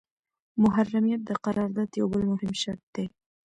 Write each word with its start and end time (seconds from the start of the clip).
محرمیت 0.63 1.21
د 1.25 1.31
قرارداد 1.45 1.89
یو 1.99 2.07
بل 2.13 2.23
مهم 2.31 2.51
شرط 2.61 2.83
دی. 2.95 3.05